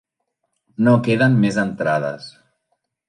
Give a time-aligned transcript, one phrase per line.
[0.87, 2.31] No queden més entrades.